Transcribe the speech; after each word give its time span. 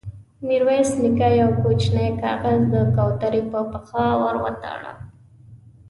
ميرويس 0.47 0.89
نيکه 1.01 1.27
يو 1.41 1.49
کوچينۍ 1.61 2.07
کاغذ 2.21 2.59
د 2.73 2.75
کوترې 2.95 3.41
پر 3.51 3.63
پښه 3.71 4.05
ور 4.21 4.35
وتاړه. 4.43 4.93